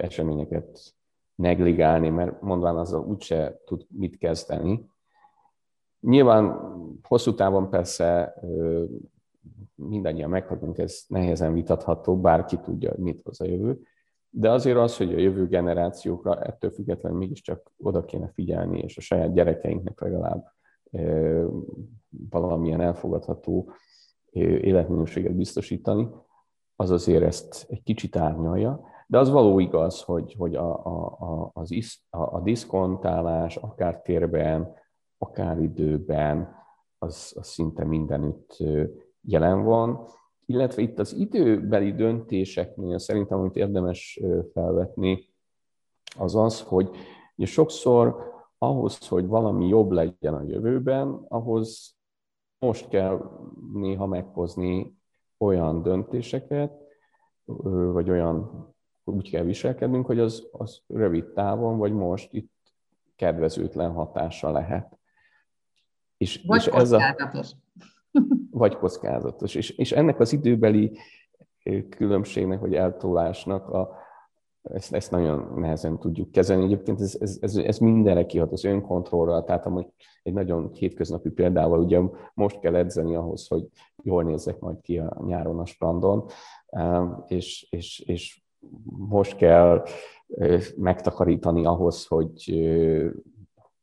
[0.00, 0.94] eseményeket
[1.34, 4.90] negligálni, mert mondván azzal úgyse tud mit kezdeni.
[6.00, 6.60] Nyilván
[7.02, 8.34] hosszú távon persze
[9.74, 13.80] mindannyian meghalunk, ez nehezen vitatható, bárki tudja, mit hoz a jövő.
[14.30, 19.00] De azért az, hogy a jövő generációkra ettől függetlenül mégiscsak oda kéne figyelni, és a
[19.00, 20.52] saját gyerekeinknek legalább
[22.30, 23.70] valamilyen elfogadható
[24.30, 26.08] életminőséget biztosítani,
[26.76, 28.80] az azért ezt egy kicsit árnyalja.
[29.06, 34.02] De az való igaz, hogy, hogy a, a, a, az is, a, a diszkontálás akár
[34.02, 34.74] térben,
[35.18, 36.56] akár időben,
[36.98, 38.56] az, az szinte mindenütt
[39.20, 40.06] jelen van,
[40.46, 44.20] illetve itt az időbeli döntéseknél szerintem, amit érdemes
[44.52, 45.28] felvetni,
[46.18, 46.90] az az, hogy
[47.36, 48.16] sokszor
[48.58, 51.97] ahhoz, hogy valami jobb legyen a jövőben, ahhoz
[52.58, 53.30] most kell
[53.72, 54.98] néha meghozni
[55.38, 56.72] olyan döntéseket,
[57.92, 58.66] vagy olyan
[59.04, 62.52] úgy kell viselkednünk, hogy az, az rövid távon, vagy most itt
[63.16, 64.98] kedvezőtlen hatása lehet.
[66.16, 67.16] És, vagy és ez a,
[68.50, 69.54] vagy kockázatos.
[69.54, 70.98] És, és ennek az időbeli
[71.88, 73.96] különbségnek, vagy eltolásnak a,
[74.72, 76.64] ezt, ezt nagyon nehezen tudjuk kezelni.
[76.64, 79.86] Egyébként ez, ez, ez, ez mindenre kihat az önkontrollra, tehát amúgy
[80.22, 82.00] egy nagyon hétköznapi példával, ugye
[82.34, 83.66] most kell edzeni ahhoz, hogy
[84.02, 86.24] jól nézzek majd ki a nyáron a strandon,
[87.26, 88.42] és, és, és
[89.08, 89.84] most kell
[90.76, 92.60] megtakarítani ahhoz, hogy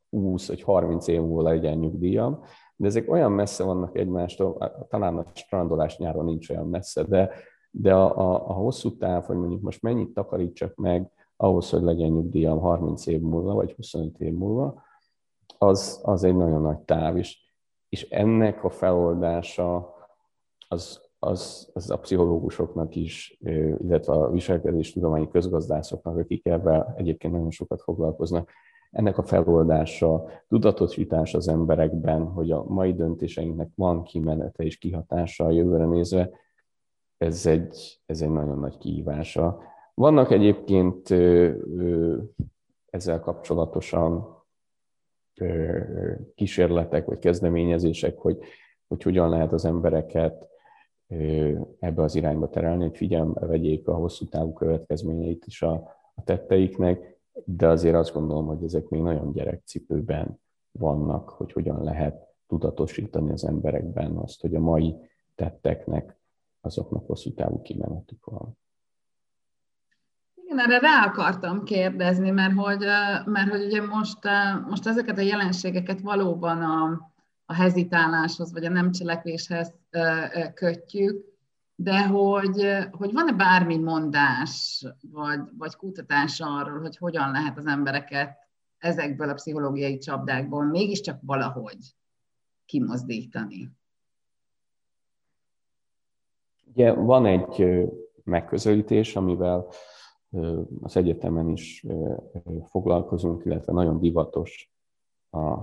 [0.10, 2.40] 20 vagy 30 év múlva legyen nyugdíjam,
[2.76, 7.30] de ezek olyan messze vannak egymástól, talán a strandolás nyáron nincs olyan messze, de,
[7.78, 12.10] de a, a, a hosszú táv, hogy mondjuk most mennyit takarítsak meg ahhoz, hogy legyen
[12.10, 14.84] nyugdíjam 30 év múlva, vagy 25 év múlva,
[15.58, 17.38] az, az egy nagyon nagy táv, és,
[17.90, 19.94] és ennek a feloldása
[20.68, 23.38] az, az, az a pszichológusoknak is,
[23.78, 28.52] illetve a viselkedés tudományi közgazdászoknak, akik ebben egyébként nagyon sokat foglalkoznak,
[28.92, 35.52] ennek a feloldása, tudatosítás az emberekben, hogy a mai döntéseinknek van kimenete és kihatása a
[35.52, 36.30] jövőre nézve,
[37.18, 39.60] ez egy, ez egy nagyon nagy kihívása.
[39.94, 41.10] Vannak egyébként
[42.90, 44.44] ezzel kapcsolatosan
[46.36, 48.38] kísérletek vagy kezdeményezések, hogy,
[48.88, 50.48] hogy hogyan lehet az embereket
[51.80, 55.74] ebbe az irányba terelni, hogy figyelembe vegyék a hosszú távú következményeit is a,
[56.16, 60.40] a tetteiknek, de azért azt gondolom, hogy ezek még nagyon gyerekcipőben
[60.72, 64.96] vannak, hogy hogyan lehet tudatosítani az emberekben azt, hogy a mai
[65.36, 66.18] tetteknek
[66.66, 68.58] azoknak hosszú távú kimenetük van.
[70.36, 72.86] Igen, erre rá akartam kérdezni, mert hogy,
[73.26, 74.20] mert hogy ugye most,
[74.68, 77.12] most ezeket a jelenségeket valóban a,
[77.46, 79.76] a hezitáláshoz, vagy a nem cselekvéshez
[80.54, 81.26] kötjük,
[81.76, 88.38] de hogy, hogy van-e bármi mondás, vagy, vagy kutatás arról, hogy hogyan lehet az embereket
[88.78, 91.96] ezekből a pszichológiai csapdákból mégiscsak valahogy
[92.66, 93.72] kimozdítani?
[96.74, 97.84] Ugye van egy
[98.24, 99.68] megközelítés, amivel
[100.82, 101.86] az egyetemen is
[102.64, 104.74] foglalkozunk, illetve nagyon divatos
[105.32, 105.58] a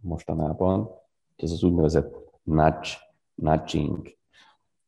[0.00, 0.90] mostanában,
[1.36, 2.88] ez az úgynevezett nudge,
[3.34, 4.08] nudging,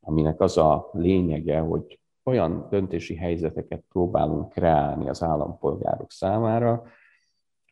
[0.01, 6.83] aminek az a lényege, hogy olyan döntési helyzeteket próbálunk kreálni az állampolgárok számára,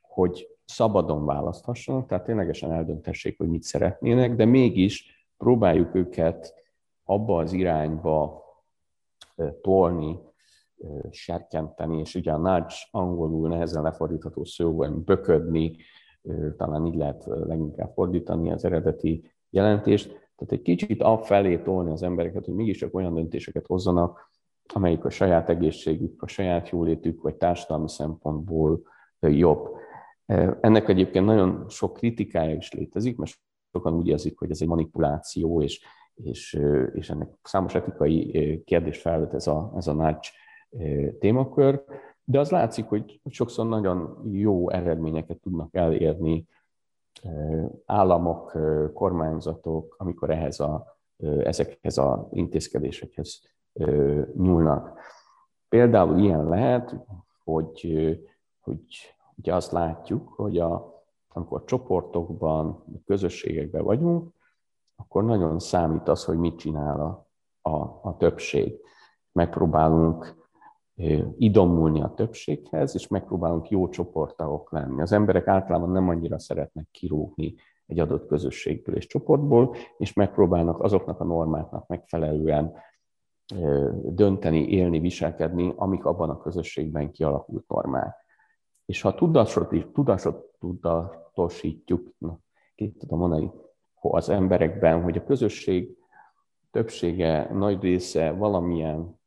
[0.01, 6.55] hogy szabadon választhassanak, tehát ténylegesen eldöntessék, hogy mit szeretnének, de mégis próbáljuk őket
[7.05, 8.43] abba az irányba
[9.61, 10.19] tolni,
[11.11, 15.77] serkenteni, és ugye a nudge angolul nehezen lefordítható szó, vagy böködni,
[16.57, 20.09] talán így lehet leginkább fordítani az eredeti jelentést.
[20.09, 24.31] Tehát egy kicsit felé tolni az embereket, hogy mégiscsak olyan döntéseket hozzanak,
[24.75, 28.83] amelyik a saját egészségük, a saját jólétük, vagy társadalmi szempontból
[29.21, 29.69] jobb.
[30.61, 33.33] Ennek egyébként nagyon sok kritikája is létezik, mert
[33.73, 36.61] sokan úgy érzik, hogy ez egy manipuláció, és, és,
[36.93, 40.29] és ennek számos etikai kérdés felvet ez a, ez a nudge
[41.19, 41.85] témakör,
[42.25, 46.47] de az látszik, hogy sokszor nagyon jó eredményeket tudnak elérni
[47.87, 48.59] államok,
[48.95, 50.97] kormányzatok, amikor ehhez a,
[51.39, 53.41] ezekhez az intézkedésekhez
[54.37, 54.99] nyúlnak.
[55.69, 56.97] Például ilyen lehet,
[57.45, 57.99] hogy,
[58.61, 58.85] hogy
[59.37, 64.33] ugye azt látjuk, hogy a, amikor csoportokban, közösségekben vagyunk,
[65.03, 67.29] akkor nagyon számít az, hogy mit csinál a,
[67.71, 68.79] a, a többség.
[69.33, 70.41] Megpróbálunk
[71.37, 75.01] idomulni a többséghez, és megpróbálunk jó csoporttagok lenni.
[75.03, 77.55] Az emberek általában nem annyira szeretnek kirúgni
[77.87, 82.75] egy adott közösségből és csoportból, és megpróbálnak azoknak a normáknak megfelelően
[84.03, 88.17] dönteni, élni, viselkedni, amik abban a közösségben kialakult normák.
[88.85, 89.75] És ha tudatot,
[90.59, 92.39] tudatosítjuk, na,
[92.75, 93.51] ki tudom mondani,
[94.11, 95.97] az emberekben, hogy a közösség
[96.71, 99.21] többsége, nagy része valamilyen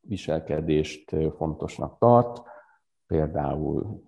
[0.00, 2.42] viselkedést fontosnak tart,
[3.06, 4.02] például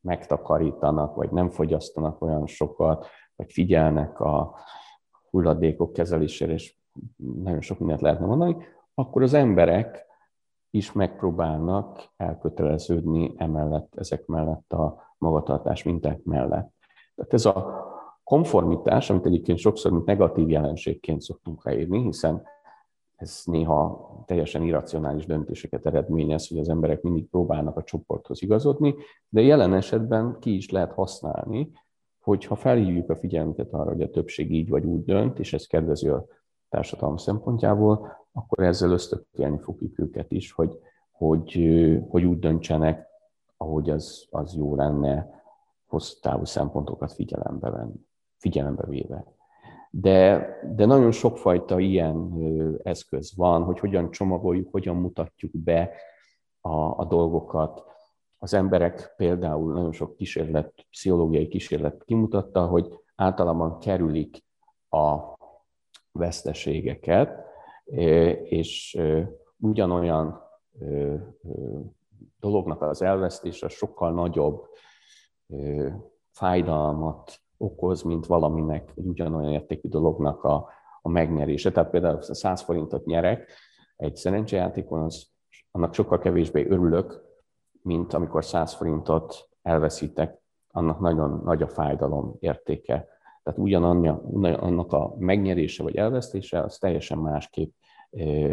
[0.00, 3.06] megtakarítanak, vagy nem fogyasztanak olyan sokat,
[3.36, 4.54] vagy figyelnek a
[5.30, 6.76] hulladékok kezelésére, és
[7.16, 8.56] nagyon sok mindent lehetne mondani,
[8.94, 10.06] akkor az emberek
[10.70, 16.74] is megpróbálnak elköteleződni emellett, ezek mellett a magatartás minták mellett.
[17.14, 17.85] Tehát ez a
[18.26, 22.42] konformitás, amit egyébként sokszor mint negatív jelenségként szoktunk leírni, hiszen
[23.16, 28.94] ez néha teljesen irracionális döntéseket eredményez, hogy az emberek mindig próbálnak a csoporthoz igazodni,
[29.28, 31.70] de jelen esetben ki is lehet használni,
[32.20, 36.12] hogyha felhívjuk a figyelmüket arra, hogy a többség így vagy úgy dönt, és ez kedvező
[36.12, 36.26] a
[36.68, 40.78] társadalom szempontjából, akkor ezzel ösztökélni fogjuk őket is, hogy,
[41.10, 41.52] hogy,
[42.08, 43.06] hogy úgy döntsenek,
[43.56, 45.42] ahogy az, az jó lenne
[45.86, 48.05] hosszú távú szempontokat figyelembe, venni,
[48.38, 49.36] figyelembe véve
[50.00, 52.32] de, de nagyon sokfajta ilyen
[52.82, 55.90] eszköz van, hogy hogyan csomagoljuk, hogyan mutatjuk be
[56.60, 57.84] a, a dolgokat.
[58.38, 64.44] Az emberek például nagyon sok kísérlet, pszichológiai kísérlet kimutatta, hogy általában kerülik
[64.90, 65.18] a
[66.12, 67.44] veszteségeket,
[68.42, 68.98] és
[69.56, 70.42] ugyanolyan
[72.40, 74.66] dolognak az elvesztése sokkal nagyobb
[76.30, 80.68] fájdalmat okoz, mint valaminek egy ugyanolyan értékű dolognak a,
[81.02, 81.72] a megnyerése.
[81.72, 83.52] Tehát például 100 forintot nyerek
[83.96, 85.26] egy szerencsejátékon, az,
[85.70, 87.24] annak sokkal kevésbé örülök,
[87.82, 90.38] mint amikor 100 forintot elveszítek,
[90.70, 93.08] annak nagyon nagy a fájdalom értéke.
[93.42, 97.74] Tehát ugyanannak a megnyerése vagy elvesztése, az teljesen másképp,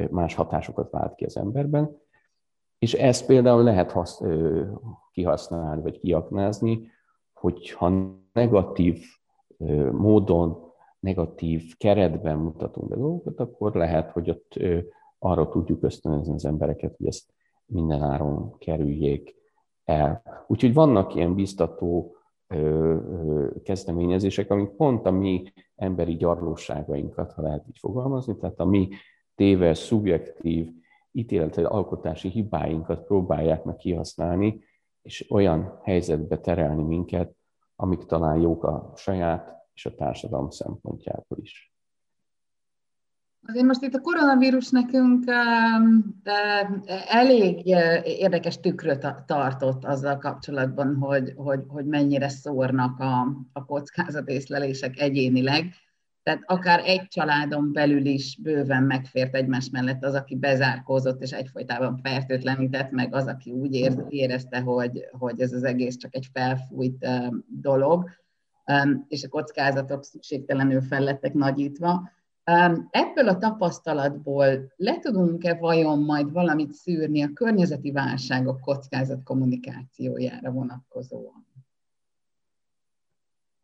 [0.10, 2.02] más hatásokat vált ki az emberben.
[2.80, 4.22] És ezt például lehet hasz,
[5.12, 6.92] kihasználni, vagy kiaknázni,
[7.34, 7.90] hogyha
[8.34, 9.02] negatív
[9.92, 14.60] módon, negatív keretben mutatunk be dolgokat, akkor lehet, hogy ott
[15.20, 17.34] arra tudjuk ösztönözni az embereket, hogy ezt
[17.66, 19.36] minden áron kerüljék
[19.84, 20.22] el.
[20.48, 22.16] Úgyhogy vannak ilyen biztató
[23.64, 25.44] kezdeményezések, amik pont a mi
[25.76, 28.90] emberi gyarlóságainkat, ha lehet így fogalmazni, tehát a mi
[29.36, 30.70] téves, szubjektív,
[31.12, 34.64] ítéletet, alkotási hibáinkat próbálják meg kihasználni,
[35.02, 37.36] és olyan helyzetbe terelni minket,
[37.76, 41.74] amik talán jók a saját és a társadalom szempontjából is.
[43.48, 45.24] Azért most itt a koronavírus nekünk
[47.08, 47.66] elég
[48.04, 55.74] érdekes tükröt tartott azzal kapcsolatban, hogy, hogy, hogy mennyire szórnak a, a kockázatészlelések egyénileg.
[56.24, 61.98] Tehát akár egy családon belül is bőven megfért egymás mellett az, aki bezárkózott és egyfolytában
[61.98, 67.08] fertőtlenített, meg az, aki úgy érezte, hogy, hogy ez az egész csak egy felfújt
[67.48, 68.10] dolog,
[69.08, 72.12] és a kockázatok szükségtelenül fellettek nagyítva.
[72.90, 81.48] Ebből a tapasztalatból le tudunk-e vajon majd valamit szűrni a környezeti válságok kockázat kommunikációjára vonatkozóan?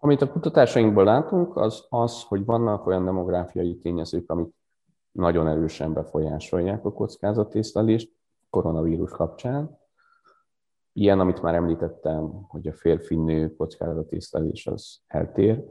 [0.02, 4.54] Amit a kutatásainkból látunk, az az, hogy vannak olyan demográfiai tényezők, amik
[5.12, 8.12] nagyon erősen befolyásolják a kockázatészlelést
[8.50, 9.78] koronavírus kapcsán.
[10.93, 15.64] Ilyen, amit már említettem, hogy a férfi-nő kockázatészlelés az eltér,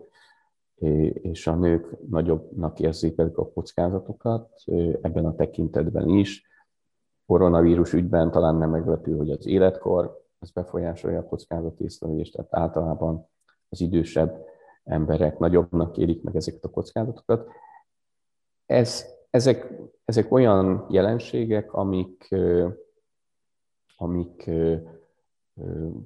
[1.13, 4.63] és a nők nagyobbnak érzékelik a kockázatokat
[5.01, 6.47] ebben a tekintetben is.
[7.27, 13.29] Koronavírus ügyben talán nem meglepő, hogy az életkor az befolyásolja a kockázatészlelést, tehát általában
[13.69, 14.47] az idősebb
[14.85, 17.49] emberek nagyobbnak élik meg ezeket a kockázatokat.
[18.67, 19.73] Ez, ezek,
[20.05, 22.35] ezek olyan jelenségek, amik,
[23.97, 24.51] amik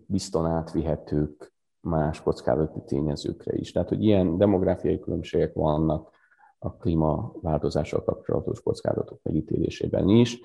[0.07, 3.73] bizton átvihetők más kockázati tényezőkre is.
[3.73, 6.11] Tehát, hogy ilyen demográfiai különbségek vannak
[6.59, 10.41] a klímaváltozással kapcsolatos kockázatok megítélésében is,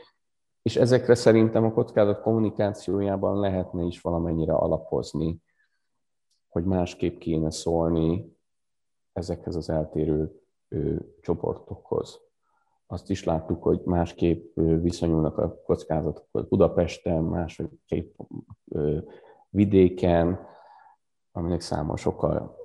[0.62, 5.42] és ezekre szerintem a kockázat kommunikációjában lehetne is valamennyire alapozni,
[6.58, 8.38] hogy másképp kéne szólni
[9.14, 10.42] ezekhez az eltérő
[11.22, 12.20] csoportokhoz.
[12.88, 18.20] Azt is láttuk, hogy másképp viszonyulnak a kockázatokhoz Budapesten, másképp
[19.50, 20.48] vidéken,
[21.32, 22.58] aminek száma sokkal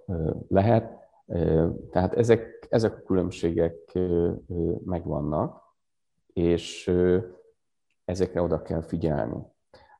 [0.49, 0.99] lehet.
[1.91, 3.99] Tehát ezek, ezek a különbségek
[4.85, 5.63] megvannak,
[6.33, 6.93] és
[8.05, 9.52] ezekre oda kell figyelni.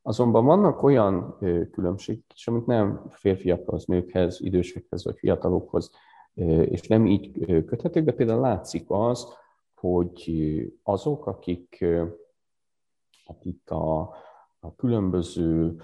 [0.05, 1.37] Azonban vannak olyan
[1.71, 5.91] különbségek is, amik nem férfiakhoz, nőkhez, idősekhez vagy fiatalokhoz,
[6.65, 9.27] és nem így köthetők, de például látszik az,
[9.75, 10.33] hogy
[10.83, 11.85] azok, akik,
[13.25, 13.99] akik a,
[14.59, 15.81] a különböző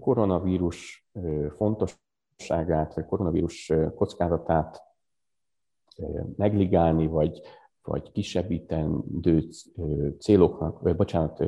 [0.00, 1.08] koronavírus
[1.56, 4.82] fontosságát, vagy koronavírus kockázatát
[6.36, 7.40] negligálni, vagy,
[7.82, 9.48] vagy kisebbítendő
[10.18, 11.44] céloknak, vagy bocsánat,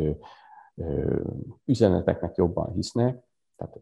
[1.64, 3.24] üzeneteknek jobban hisznek,
[3.56, 3.76] tehát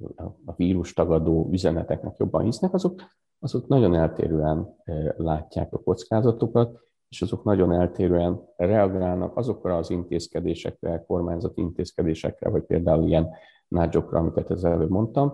[0.45, 3.03] a vírus tagadó üzeneteknek jobban hisznek, azok,
[3.39, 4.77] azok nagyon eltérően
[5.17, 13.07] látják a kockázatokat, és azok nagyon eltérően reagálnak azokra az intézkedésekre, kormányzati intézkedésekre, vagy például
[13.07, 13.31] ilyen
[13.69, 15.33] nádzsokra, amiket az előbb mondtam,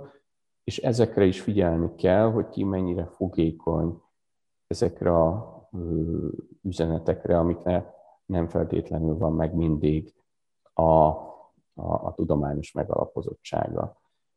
[0.64, 4.00] és ezekre is figyelni kell, hogy ki mennyire fogékony
[4.66, 5.52] ezekre a
[6.62, 7.94] üzenetekre, amikre
[8.26, 10.14] nem feltétlenül van meg mindig
[10.74, 11.12] a,
[11.74, 13.96] a, a tudományos megalapozottsága.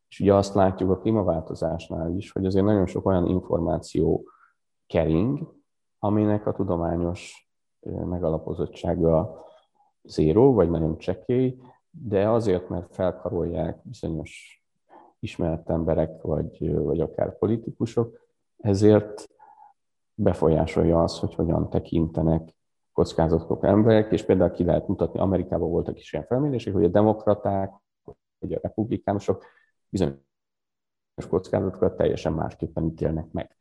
[0.10, 4.24] És ugye azt látjuk a klímaváltozásnál is, hogy azért nagyon sok olyan információ
[4.88, 5.56] kering,
[6.00, 7.52] aminek a tudományos
[7.86, 9.46] megalapozottsága
[10.04, 11.60] zéró, vagy nagyon csekély,
[11.90, 14.64] de azért, mert felkarolják bizonyos
[15.20, 18.20] ismert emberek, vagy, vagy akár politikusok,
[18.58, 19.30] ezért
[20.14, 22.57] befolyásolja az, hogy hogyan tekintenek
[22.98, 27.74] kockázatok emberek, és például ki lehet mutatni, Amerikában voltak is ilyen felmérések, hogy a demokraták,
[28.40, 29.44] vagy a republikánusok
[29.90, 30.18] bizonyos
[31.30, 33.58] kockázatokat teljesen másképpen ítélnek meg.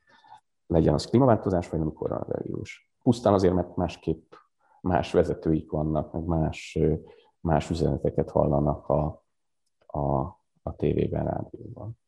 [0.67, 2.93] Legyen az klímaváltozás, vagy a koronavírus.
[3.03, 4.33] Pusztán azért, mert másképp
[4.81, 6.79] más vezetőik vannak, meg más
[7.41, 9.25] más üzeneteket hallanak a,
[9.87, 10.19] a,
[10.63, 11.99] a tévében, rádióban.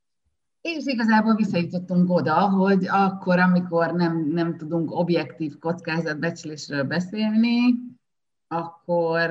[0.60, 7.74] És igazából visszajutottunk oda, hogy akkor, amikor nem, nem tudunk objektív kockázatbecslésről beszélni,
[8.48, 9.30] akkor,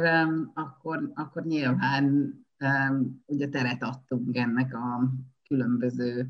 [0.54, 2.34] akkor, akkor nyilván
[3.26, 5.10] ugye teret adtunk ennek a
[5.48, 6.28] különböző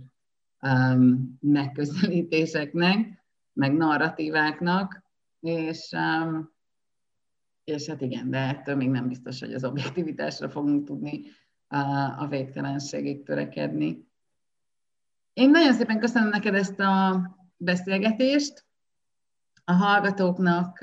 [1.39, 5.03] megközelítéseknek, meg narratíváknak,
[5.39, 5.95] és
[7.63, 11.21] és hát igen, de ettől még nem biztos, hogy az objektivitásra fogunk tudni
[12.17, 14.06] a végtelenségig törekedni.
[15.37, 17.21] Én nagyon szépen köszönöm neked ezt a
[17.57, 18.65] beszélgetést.
[19.65, 20.79] A hallgatóknak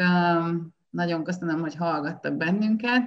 [0.90, 3.02] nagyon köszönöm, hogy hallgattak bennünket.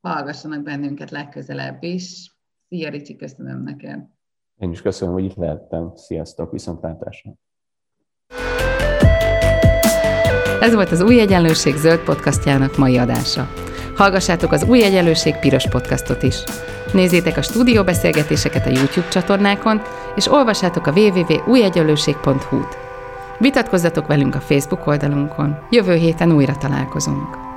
[0.00, 2.36] Hallgassanak bennünket legközelebb is.
[2.68, 4.00] Szia, Ricsi, köszönöm neked.
[4.58, 5.92] Én is köszönöm, hogy itt lehettem.
[5.94, 7.30] Sziasztok, viszontlátásra!
[10.60, 13.48] Ez volt az Új Egyenlőség zöld podcastjának mai adása.
[13.96, 16.36] Hallgassátok az Új Egyenlőség piros podcastot is.
[16.92, 19.80] Nézzétek a stúdióbeszélgetéseket a YouTube csatornákon,
[20.14, 22.78] és olvassátok a www.újegyenlőség.hu-t.
[23.38, 25.58] Vitatkozzatok velünk a Facebook oldalunkon.
[25.70, 27.51] Jövő héten újra találkozunk.